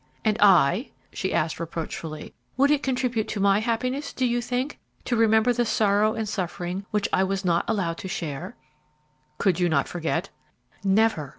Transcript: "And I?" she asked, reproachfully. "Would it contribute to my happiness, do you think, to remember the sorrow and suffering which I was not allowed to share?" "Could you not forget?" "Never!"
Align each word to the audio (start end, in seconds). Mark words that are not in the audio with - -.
"And 0.25 0.35
I?" 0.39 0.89
she 1.13 1.31
asked, 1.31 1.59
reproachfully. 1.59 2.33
"Would 2.57 2.71
it 2.71 2.81
contribute 2.81 3.27
to 3.27 3.39
my 3.39 3.59
happiness, 3.59 4.13
do 4.13 4.25
you 4.25 4.41
think, 4.41 4.79
to 5.05 5.15
remember 5.15 5.53
the 5.53 5.63
sorrow 5.63 6.15
and 6.15 6.27
suffering 6.27 6.87
which 6.89 7.07
I 7.13 7.23
was 7.23 7.45
not 7.45 7.65
allowed 7.67 7.99
to 7.99 8.07
share?" 8.07 8.55
"Could 9.37 9.59
you 9.59 9.69
not 9.69 9.87
forget?" 9.87 10.29
"Never!" 10.83 11.29